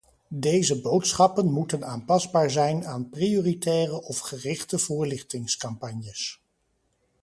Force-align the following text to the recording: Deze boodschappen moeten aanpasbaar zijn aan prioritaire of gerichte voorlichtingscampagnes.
Deze 0.37 0.81
boodschappen 0.81 1.51
moeten 1.51 1.83
aanpasbaar 1.85 2.49
zijn 2.51 2.85
aan 2.85 3.09
prioritaire 3.09 4.01
of 4.03 4.19
gerichte 4.19 4.79
voorlichtingscampagnes. 4.79 6.41